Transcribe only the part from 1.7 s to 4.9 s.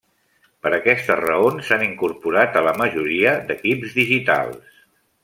incorporat a la majoria d'equips digitals.